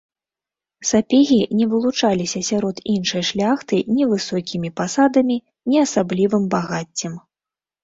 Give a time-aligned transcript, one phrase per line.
[0.91, 5.37] Сапегі не вылучаліся сярод іншай шляхты ні высокімі пасадамі,
[5.73, 7.13] ні асаблівым багаццем.